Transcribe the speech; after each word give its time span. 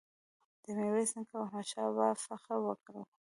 د 0.63 0.65
میرویس 0.77 1.11
نیکه 1.17 1.35
او 1.37 1.43
احمد 1.45 1.65
شاه 1.71 1.87
بابا 1.95 2.19
فخر 2.27 2.55
وکړو. 2.61 3.01